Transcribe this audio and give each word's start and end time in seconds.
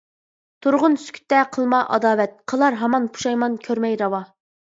تۇرغىن 0.65 0.95
سۈكۈتتە 1.01 1.41
قىلما 1.57 1.81
ئاداۋەت، 1.97 2.33
قىلار 2.53 2.79
ھامان 2.81 3.07
پۇشايمان 3.19 3.61
كۆرمەي 3.69 4.01
راۋا. 4.03 4.25